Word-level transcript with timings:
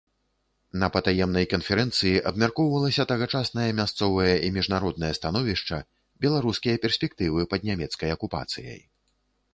На 0.83 0.87
патаемнай 0.93 1.45
канферэнцыі 1.51 2.13
абмяркоўвалася 2.31 3.05
тагачаснае 3.13 3.67
мясцовае 3.81 4.33
і 4.47 4.51
міжнароднае 4.57 5.13
становішча, 5.21 5.77
беларускія 6.27 6.83
перспектывы 6.87 7.49
пад 7.53 7.61
нямецкай 7.73 8.09
акупацыяй. 8.19 8.79